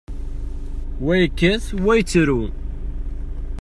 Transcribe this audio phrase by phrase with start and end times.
[1.03, 2.41] Wa yekkat, wa yettru.